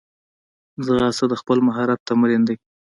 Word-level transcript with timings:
ځغاسته 0.85 1.25
د 1.29 1.33
خپل 1.41 1.57
مهارت 1.67 1.99
تمرین 2.09 2.41
دی 2.47 2.55